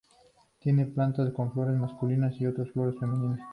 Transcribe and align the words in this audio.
Tiene 0.57 0.87
plantas 0.87 1.31
con 1.31 1.53
flores 1.53 1.77
masculinas 1.77 2.33
y 2.41 2.47
otras 2.47 2.69
con 2.69 2.73
flores 2.91 2.99
femeninas. 2.99 3.39